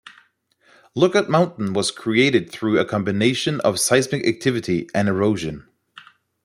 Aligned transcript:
Lookout 0.95 1.29
Mountain 1.29 1.73
was 1.73 1.91
created 1.91 2.49
through 2.51 2.79
a 2.79 2.85
combination 2.85 3.59
of 3.61 3.79
seismic 3.79 4.25
activity 4.25 4.87
and 4.95 5.07
erosion. 5.07 5.67